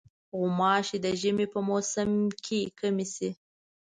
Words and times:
غوماشې 0.37 0.97
د 1.05 1.07
ژمي 1.21 1.45
په 1.53 1.59
موسم 1.67 2.09
کې 2.45 2.59
کمې 2.79 3.05
شي. 3.13 3.29